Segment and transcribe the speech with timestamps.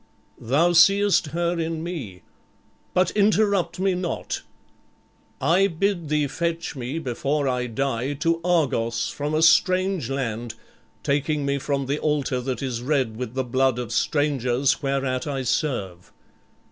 [0.39, 2.23] "Thou seest her in me.
[2.95, 4.41] But interrupt me not.
[5.39, 10.55] '_I bid thee fetch me before I die to Argos from a strange land,
[11.03, 15.43] taking me from the altar that is red with the blood of strangers, whereat I
[15.43, 16.11] serve.